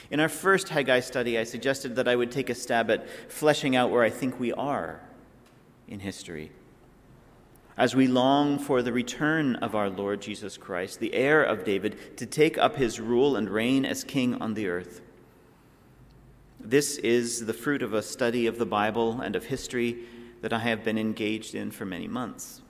[0.09, 3.75] In our first Haggai study, I suggested that I would take a stab at fleshing
[3.75, 5.01] out where I think we are
[5.87, 6.51] in history.
[7.77, 12.17] As we long for the return of our Lord Jesus Christ, the heir of David,
[12.17, 15.01] to take up his rule and reign as king on the earth.
[16.59, 20.05] This is the fruit of a study of the Bible and of history
[20.41, 22.61] that I have been engaged in for many months.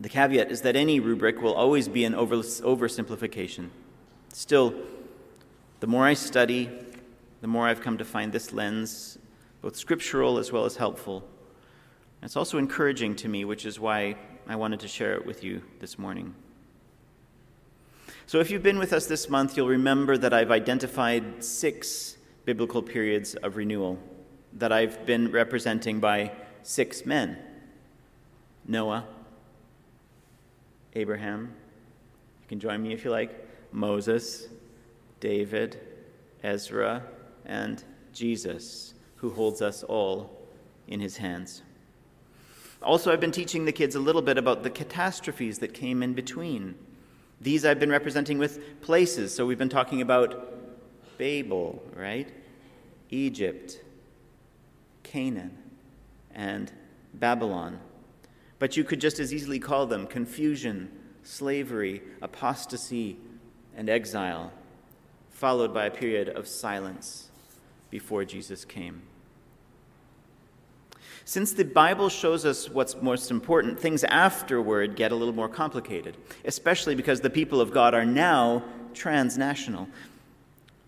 [0.00, 3.70] The caveat is that any rubric will always be an over, oversimplification.
[4.32, 4.74] Still,
[5.80, 6.70] the more I study,
[7.40, 9.18] the more I've come to find this lens
[9.60, 11.24] both scriptural as well as helpful.
[12.22, 15.62] It's also encouraging to me, which is why I wanted to share it with you
[15.80, 16.34] this morning.
[18.26, 22.82] So, if you've been with us this month, you'll remember that I've identified six biblical
[22.82, 23.98] periods of renewal
[24.54, 26.32] that I've been representing by
[26.62, 27.38] six men
[28.70, 29.06] Noah,
[30.94, 31.54] Abraham,
[32.42, 34.48] you can join me if you like, Moses,
[35.20, 35.80] David,
[36.42, 37.02] Ezra,
[37.46, 37.82] and
[38.12, 40.46] Jesus, who holds us all
[40.86, 41.62] in his hands.
[42.82, 46.12] Also, I've been teaching the kids a little bit about the catastrophes that came in
[46.12, 46.76] between.
[47.40, 49.34] These I've been representing with places.
[49.34, 50.52] So we've been talking about
[51.16, 52.28] Babel, right?
[53.10, 53.80] Egypt,
[55.08, 55.56] Canaan,
[56.34, 56.70] and
[57.14, 57.80] Babylon.
[58.58, 60.90] But you could just as easily call them confusion,
[61.22, 63.16] slavery, apostasy,
[63.74, 64.52] and exile,
[65.30, 67.30] followed by a period of silence
[67.90, 69.02] before Jesus came.
[71.24, 76.16] Since the Bible shows us what's most important, things afterward get a little more complicated,
[76.44, 79.88] especially because the people of God are now transnational.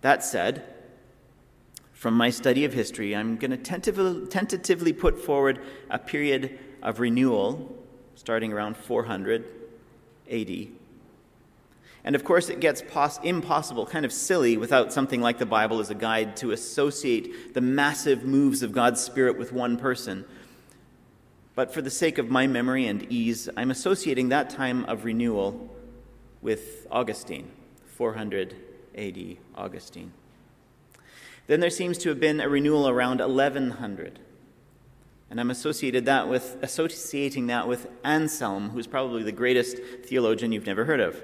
[0.02, 0.79] That said,
[2.00, 7.76] from my study of history, I'm going to tentatively, put forward a period of renewal
[8.14, 9.44] starting around 400
[10.30, 10.68] AD.
[12.02, 15.78] And of course, it gets pos- impossible, kind of silly, without something like the Bible
[15.78, 20.24] as a guide to associate the massive moves of God's Spirit with one person.
[21.54, 25.68] But for the sake of my memory and ease, I'm associating that time of renewal
[26.40, 27.50] with Augustine,
[27.84, 28.56] 400
[28.96, 30.14] AD, Augustine.
[31.50, 34.20] Then there seems to have been a renewal around 1100.
[35.28, 40.68] And I'm associated that with associating that with Anselm, who's probably the greatest theologian you've
[40.68, 41.20] never heard of.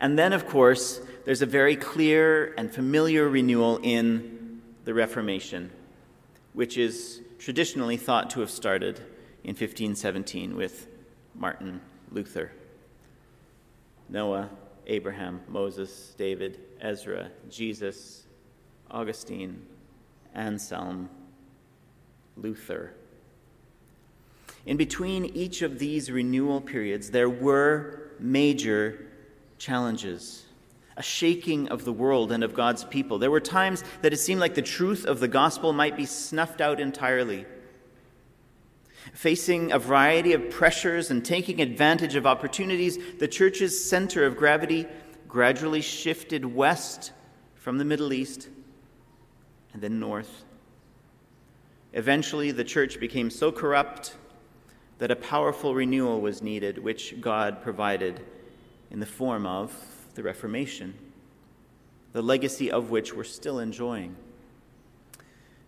[0.00, 5.70] And then, of course, there's a very clear and familiar renewal in the Reformation,
[6.54, 8.96] which is traditionally thought to have started
[9.44, 10.88] in 1517 with
[11.34, 12.50] Martin Luther.
[14.08, 14.48] Noah,
[14.86, 18.21] Abraham, Moses, David, Ezra, Jesus,
[18.92, 19.62] Augustine,
[20.34, 21.08] Anselm,
[22.36, 22.92] Luther.
[24.66, 29.06] In between each of these renewal periods, there were major
[29.58, 30.44] challenges,
[30.96, 33.18] a shaking of the world and of God's people.
[33.18, 36.60] There were times that it seemed like the truth of the gospel might be snuffed
[36.60, 37.46] out entirely.
[39.14, 44.86] Facing a variety of pressures and taking advantage of opportunities, the church's center of gravity
[45.26, 47.10] gradually shifted west
[47.56, 48.48] from the Middle East
[49.72, 50.44] and then north.
[51.92, 54.16] Eventually, the church became so corrupt
[54.98, 58.20] that a powerful renewal was needed, which God provided
[58.90, 59.74] in the form of
[60.14, 60.94] the Reformation,
[62.12, 64.16] the legacy of which we're still enjoying.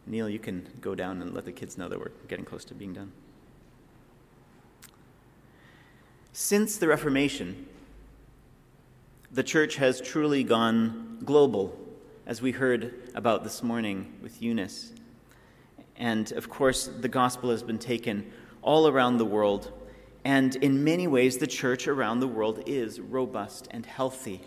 [0.07, 2.75] Neil, you can go down and let the kids know that we're getting close to
[2.75, 3.13] being done.
[6.33, 7.67] Since the Reformation,
[9.33, 11.79] the church has truly gone global,
[12.27, 14.93] as we heard about this morning with Eunice.
[15.97, 19.73] And of course, the gospel has been taken all around the world
[20.25, 24.41] and in many ways, the church around the world is robust and healthy.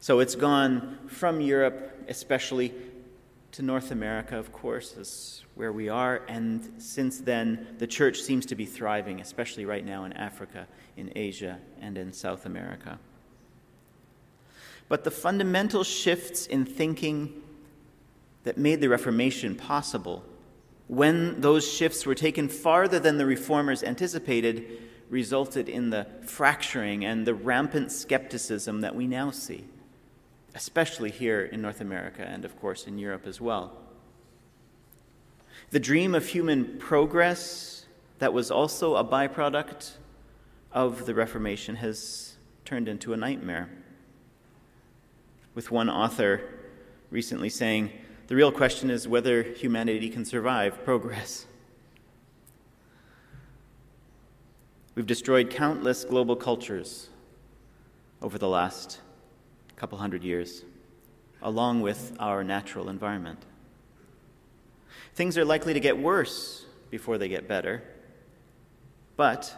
[0.00, 2.74] So it's gone from Europe, especially,
[3.52, 6.22] to North America, of course, is where we are.
[6.28, 11.12] And since then, the church seems to be thriving, especially right now in Africa, in
[11.14, 12.98] Asia, and in South America.
[14.88, 17.42] But the fundamental shifts in thinking
[18.44, 20.24] that made the Reformation possible
[20.86, 24.64] when those shifts were taken farther than the reformers anticipated,
[25.10, 29.66] resulted in the fracturing and the rampant skepticism that we now see,
[30.54, 33.76] especially here in North America and, of course, in Europe as well.
[35.70, 37.84] The dream of human progress
[38.18, 39.92] that was also a byproduct
[40.72, 43.68] of the Reformation has turned into a nightmare.
[45.54, 46.42] With one author
[47.10, 47.92] recently saying,
[48.28, 51.46] the real question is whether humanity can survive progress.
[54.94, 57.08] We've destroyed countless global cultures
[58.20, 59.00] over the last
[59.76, 60.64] couple hundred years,
[61.40, 63.38] along with our natural environment.
[65.14, 67.82] Things are likely to get worse before they get better,
[69.16, 69.54] but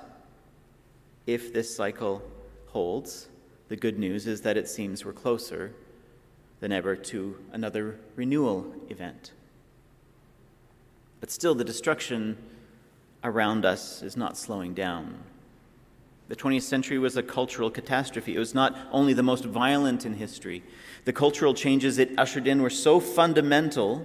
[1.27, 2.23] if this cycle
[2.67, 3.30] holds,
[3.71, 5.73] the good news is that it seems we're closer
[6.59, 9.31] than ever to another renewal event.
[11.21, 12.37] But still, the destruction
[13.23, 15.21] around us is not slowing down.
[16.29, 18.35] The 20th century was a cultural catastrophe.
[18.35, 20.65] It was not only the most violent in history,
[21.05, 24.05] the cultural changes it ushered in were so fundamental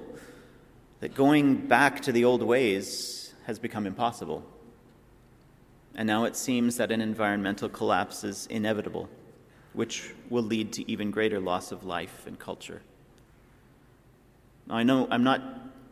[0.99, 4.45] that going back to the old ways has become impossible.
[5.95, 9.09] And now it seems that an environmental collapse is inevitable
[9.76, 12.82] which will lead to even greater loss of life and culture.
[14.69, 15.41] I know I'm not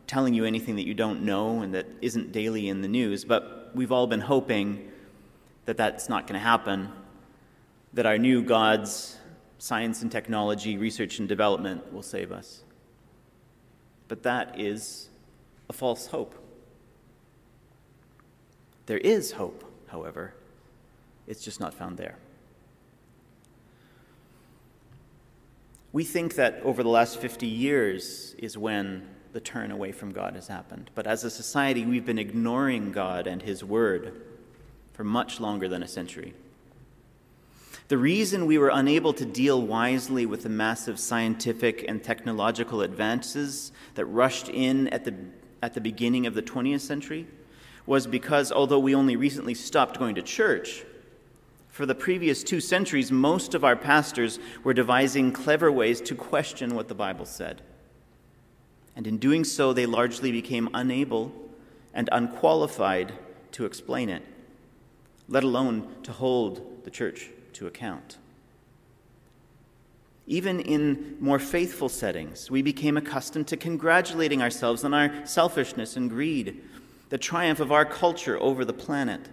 [0.06, 3.70] telling you anything that you don't know and that isn't daily in the news, but
[3.74, 4.90] we've all been hoping
[5.66, 6.90] that that's not going to happen,
[7.92, 9.16] that our new gods,
[9.58, 12.62] science and technology, research and development, will save us.
[14.08, 15.08] But that is
[15.68, 16.34] a false hope.
[18.86, 20.34] There is hope, however,
[21.26, 22.16] it's just not found there.
[25.94, 30.34] We think that over the last 50 years is when the turn away from God
[30.34, 30.90] has happened.
[30.96, 34.20] But as a society, we've been ignoring God and His Word
[34.92, 36.34] for much longer than a century.
[37.86, 43.70] The reason we were unable to deal wisely with the massive scientific and technological advances
[43.94, 45.14] that rushed in at the,
[45.62, 47.28] at the beginning of the 20th century
[47.86, 50.84] was because, although we only recently stopped going to church,
[51.74, 56.76] for the previous two centuries, most of our pastors were devising clever ways to question
[56.76, 57.62] what the Bible said.
[58.94, 61.32] And in doing so, they largely became unable
[61.92, 63.12] and unqualified
[63.50, 64.22] to explain it,
[65.28, 68.18] let alone to hold the church to account.
[70.28, 76.08] Even in more faithful settings, we became accustomed to congratulating ourselves on our selfishness and
[76.08, 76.62] greed,
[77.08, 79.28] the triumph of our culture over the planet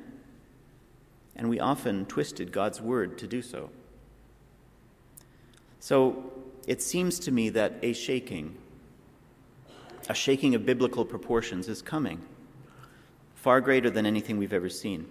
[1.41, 3.71] and we often twisted God's word to do so.
[5.79, 6.31] So
[6.67, 8.55] it seems to me that a shaking,
[10.07, 12.21] a shaking of biblical proportions, is coming,
[13.33, 15.07] far greater than anything we've ever seen.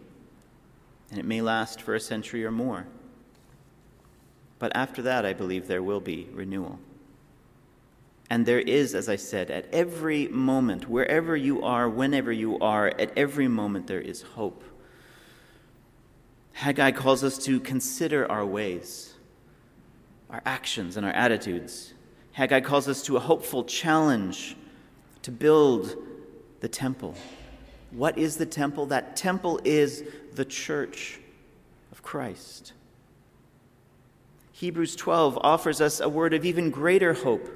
[1.10, 2.86] And it may last for a century or more.
[4.60, 6.78] But after that, I believe there will be renewal.
[8.30, 12.86] And there is, as I said, at every moment, wherever you are, whenever you are,
[13.00, 14.62] at every moment there is hope.
[16.60, 19.14] Haggai calls us to consider our ways,
[20.28, 21.94] our actions, and our attitudes.
[22.32, 24.56] Haggai calls us to a hopeful challenge
[25.22, 25.96] to build
[26.60, 27.14] the temple.
[27.92, 28.84] What is the temple?
[28.84, 30.04] That temple is
[30.34, 31.18] the church
[31.92, 32.74] of Christ.
[34.52, 37.48] Hebrews 12 offers us a word of even greater hope.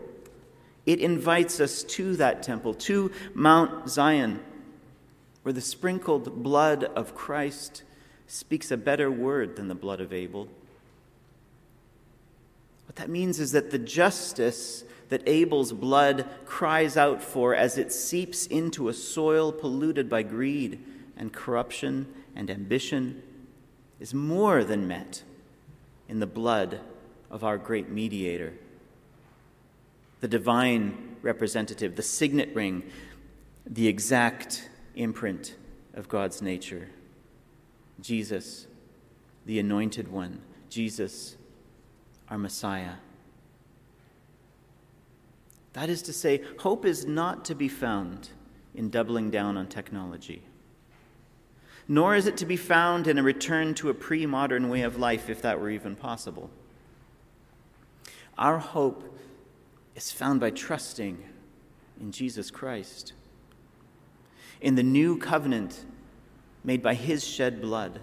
[0.87, 4.41] It invites us to that temple, to Mount Zion,
[5.43, 7.83] where the sprinkled blood of Christ
[8.27, 10.49] speaks a better word than the blood of Abel.
[12.87, 17.93] What that means is that the justice that Abel's blood cries out for as it
[17.93, 20.81] seeps into a soil polluted by greed
[21.17, 23.23] and corruption and ambition
[24.01, 25.23] is more than met
[26.09, 26.81] in the blood
[27.31, 28.53] of our great mediator,
[30.21, 32.83] the divine representative, the signet ring,
[33.67, 35.57] the exact imprint
[35.95, 36.89] of God's nature.
[38.01, 38.67] Jesus,
[39.47, 41.37] the Anointed One, Jesus,
[42.29, 42.95] our Messiah.
[45.75, 48.31] That is to say, hope is not to be found
[48.75, 50.43] in doubling down on technology,
[51.87, 54.99] nor is it to be found in a return to a pre modern way of
[54.99, 56.51] life, if that were even possible.
[58.39, 59.17] Our hope
[59.95, 61.23] is found by trusting
[62.01, 63.13] in Jesus Christ,
[64.61, 65.85] in the new covenant
[66.65, 68.01] made by his shed blood.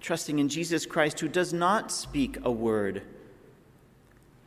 [0.00, 3.02] Trusting in Jesus Christ, who does not speak a word,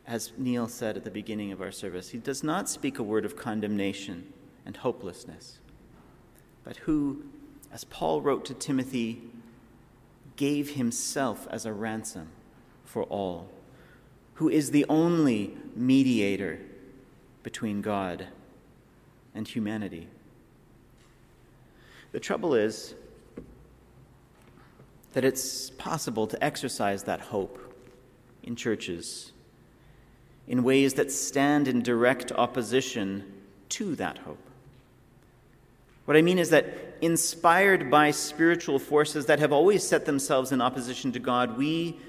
[0.06, 3.26] as Neil said at the beginning of our service, he does not speak a word
[3.26, 4.32] of condemnation
[4.66, 5.58] and hopelessness,
[6.64, 7.24] but who,
[7.74, 9.24] as Paul wrote to Timothy,
[10.36, 12.30] gave himself as a ransom
[12.86, 13.50] for all,
[14.36, 16.60] who is the only mediator
[17.42, 18.28] between God
[19.34, 20.08] and humanity.
[22.18, 22.96] The trouble is
[25.14, 27.60] that it's possible to exercise that hope
[28.42, 29.34] in churches
[30.48, 33.24] in ways that stand in direct opposition
[33.70, 34.42] to that hope.
[36.06, 36.66] What I mean is that,
[37.02, 42.00] inspired by spiritual forces that have always set themselves in opposition to God, we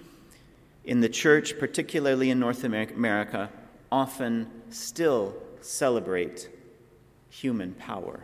[0.87, 3.51] in the church, particularly in North America,
[3.93, 6.49] often still celebrate
[7.29, 8.23] human power.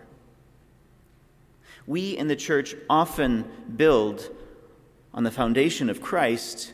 [1.87, 3.45] We in the church often
[3.77, 4.31] build
[5.13, 6.73] on the foundation of Christ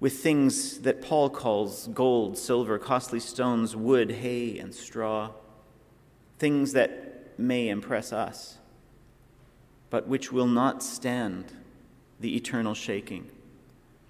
[0.00, 5.30] with things that Paul calls gold, silver, costly stones, wood, hay, and straw,
[6.38, 8.58] things that may impress us,
[9.90, 11.52] but which will not stand
[12.20, 13.30] the eternal shaking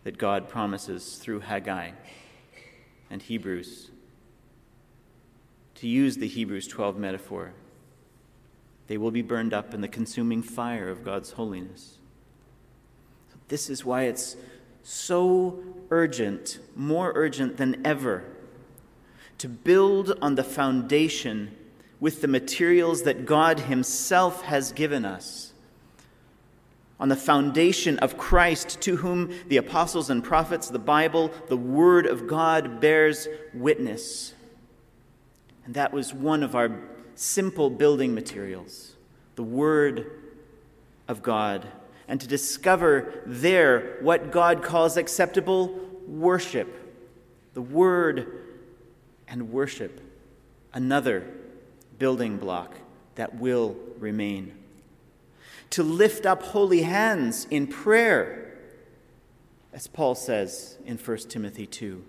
[0.04, 1.92] that God promises through Haggai
[3.10, 3.90] and Hebrews.
[5.76, 7.52] To use the Hebrews 12 metaphor,
[8.89, 11.99] they will be burned up in the consuming fire of God's holiness.
[13.49, 14.36] This is why it's
[14.82, 18.24] so urgent, more urgent than ever,
[19.39, 21.55] to build on the foundation
[22.01, 25.53] with the materials that God Himself has given us.
[27.01, 32.07] On the foundation of Christ, to whom the apostles and prophets, the Bible, the Word
[32.07, 34.34] of God bears witness.
[35.64, 36.70] And that was one of our
[37.18, 38.94] simple building materials,
[39.34, 40.10] the Word
[41.08, 41.66] of God,
[42.06, 46.68] and to discover there what God calls acceptable worship,
[47.54, 48.44] the Word
[49.26, 50.00] and worship
[50.72, 51.28] another
[51.98, 52.76] building block
[53.16, 54.54] that will remain.
[55.70, 58.56] To lift up holy hands in prayer,
[59.72, 62.04] as Paul says in 1 Timothy 2.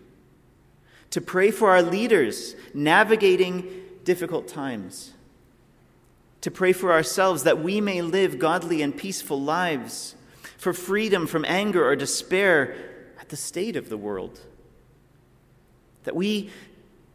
[1.10, 5.14] To pray for our leaders navigating difficult times.
[6.41, 10.16] To pray for ourselves that we may live godly and peaceful lives,
[10.57, 12.76] for freedom from anger or despair
[13.22, 14.39] at the state of the world.
[16.05, 16.49] That we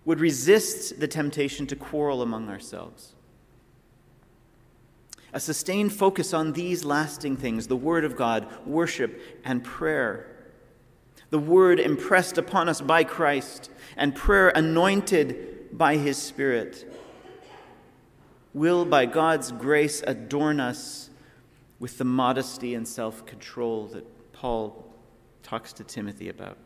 [0.05, 3.15] would resist the temptation to quarrel among ourselves.
[5.33, 10.34] A sustained focus on these lasting things the Word of God, worship, and prayer.
[11.35, 16.89] The Word impressed upon us by Christ, and prayer anointed by His Spirit
[18.53, 21.11] will, by God's grace, adorn us
[21.81, 24.95] with the modesty and self control that Paul
[25.43, 26.57] talks to Timothy about.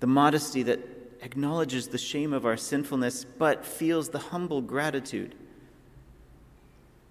[0.00, 0.80] The modesty that
[1.22, 5.34] acknowledges the shame of our sinfulness, but feels the humble gratitude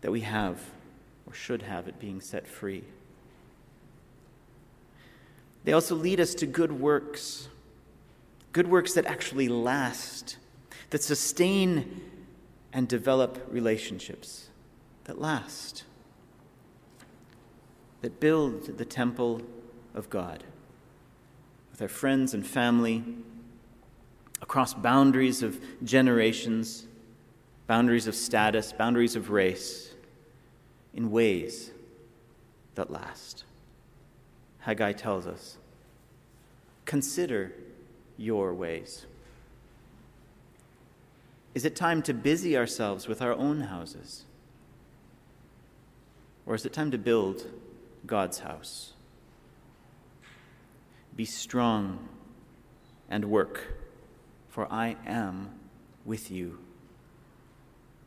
[0.01, 0.62] that we have
[1.26, 2.84] or should have at being set free.
[5.68, 7.49] They also lead us to good works,
[8.53, 10.38] good works that actually last,
[10.91, 11.99] that sustain
[12.72, 14.47] and develop relationships
[15.03, 15.84] that last,
[17.99, 19.41] that build the temple
[19.93, 20.45] of God
[21.70, 23.03] with our friends and family
[24.41, 26.88] across boundaries of generations,
[27.68, 29.93] boundaries of status, boundaries of race,
[30.93, 31.72] in ways
[32.76, 33.43] that last.
[34.68, 35.55] Haggai tells us
[36.84, 37.53] consider
[38.18, 39.05] your ways.
[41.55, 44.26] Is it time to busy ourselves with our own houses?
[46.45, 47.45] Or is it time to build
[48.05, 48.91] God's house?
[51.15, 52.09] Be strong
[53.09, 53.63] and work
[54.49, 55.51] for I am
[56.03, 56.59] with you,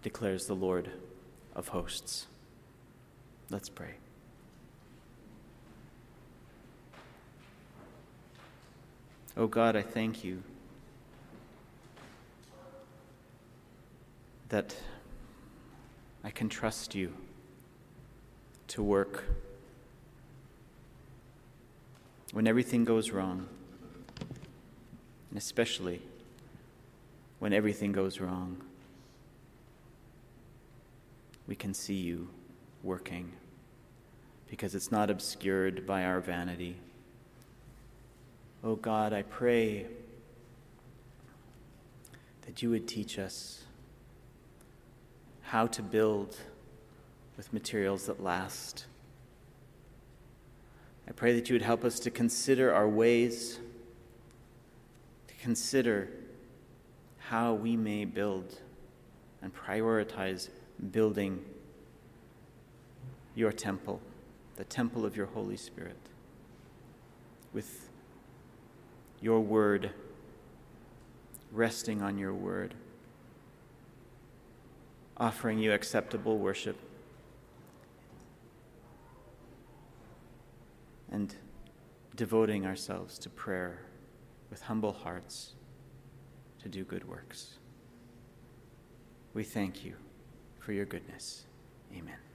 [0.03, 0.91] declares the Lord
[1.55, 2.27] of hosts.
[3.49, 3.95] Let's pray.
[9.37, 10.43] Oh God, I thank you
[14.49, 14.75] that
[16.25, 17.13] I can trust you
[18.69, 19.25] to work
[22.33, 23.47] when everything goes wrong,
[25.31, 26.03] and especially
[27.39, 28.61] when everything goes wrong,
[31.47, 32.29] we can see you
[32.83, 33.33] working
[34.49, 36.77] because it's not obscured by our vanity.
[38.63, 39.87] Oh God, I pray
[42.43, 43.65] that you would teach us
[45.41, 46.37] how to build
[47.39, 48.85] with materials that last.
[51.09, 53.59] I pray that you would help us to consider our ways,
[55.29, 56.11] to consider
[57.19, 58.61] how we may build
[59.41, 60.51] and prioritize
[60.93, 61.43] building
[63.35, 64.03] your temple,
[64.57, 65.97] the temple of your Holy Spirit,
[67.55, 67.90] with
[69.21, 69.91] your word,
[71.53, 72.75] resting on your word,
[75.17, 76.79] offering you acceptable worship,
[81.11, 81.35] and
[82.17, 83.81] devoting ourselves to prayer
[84.51, 85.55] with humble hearts
[86.63, 87.59] to do good works.
[89.35, 89.95] We thank you
[90.59, 91.45] for your goodness.
[91.97, 92.30] Amen.